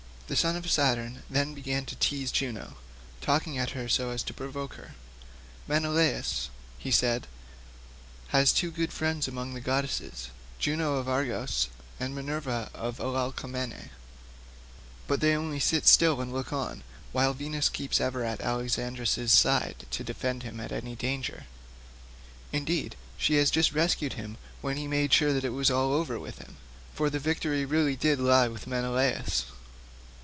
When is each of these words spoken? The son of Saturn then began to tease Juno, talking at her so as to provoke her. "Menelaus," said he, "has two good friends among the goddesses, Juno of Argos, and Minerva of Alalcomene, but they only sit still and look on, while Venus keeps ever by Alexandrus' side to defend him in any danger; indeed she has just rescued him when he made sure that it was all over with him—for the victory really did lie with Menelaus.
The 0.27 0.37
son 0.37 0.55
of 0.55 0.71
Saturn 0.71 1.23
then 1.29 1.53
began 1.53 1.83
to 1.87 1.95
tease 1.97 2.31
Juno, 2.31 2.77
talking 3.19 3.57
at 3.57 3.71
her 3.71 3.89
so 3.89 4.11
as 4.11 4.23
to 4.23 4.33
provoke 4.33 4.75
her. 4.75 4.95
"Menelaus," 5.67 6.49
said 6.89 7.27
he, 7.27 8.29
"has 8.29 8.53
two 8.53 8.71
good 8.71 8.93
friends 8.93 9.27
among 9.27 9.53
the 9.53 9.59
goddesses, 9.59 10.29
Juno 10.57 10.95
of 10.95 11.09
Argos, 11.09 11.67
and 11.99 12.15
Minerva 12.15 12.71
of 12.73 12.97
Alalcomene, 13.01 13.89
but 15.05 15.19
they 15.19 15.35
only 15.35 15.59
sit 15.59 15.85
still 15.85 16.21
and 16.21 16.31
look 16.31 16.53
on, 16.53 16.83
while 17.11 17.33
Venus 17.33 17.67
keeps 17.67 17.99
ever 17.99 18.23
by 18.23 18.41
Alexandrus' 18.41 19.33
side 19.33 19.85
to 19.91 20.01
defend 20.01 20.43
him 20.43 20.61
in 20.61 20.71
any 20.71 20.95
danger; 20.95 21.45
indeed 22.53 22.95
she 23.17 23.33
has 23.35 23.51
just 23.51 23.73
rescued 23.73 24.13
him 24.13 24.37
when 24.61 24.77
he 24.77 24.87
made 24.87 25.11
sure 25.11 25.33
that 25.33 25.43
it 25.43 25.49
was 25.49 25.69
all 25.69 25.91
over 25.91 26.17
with 26.17 26.37
him—for 26.39 27.09
the 27.09 27.19
victory 27.19 27.65
really 27.65 27.97
did 27.97 28.17
lie 28.17 28.47
with 28.47 28.65
Menelaus. 28.65 29.43